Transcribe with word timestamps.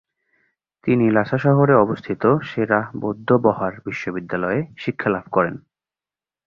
তিনি 0.83 1.05
লাসা 1.11 1.37
শহরে 1.37 1.73
অবস্থিত 1.75 2.23
সে-রা 2.41 2.79
বৌদ্ধবহার 3.01 3.73
বিশ্ববিদ্যালয়ে 3.85 4.59
শিক্ষালাভ 4.77 5.25
করেন। 5.31 5.55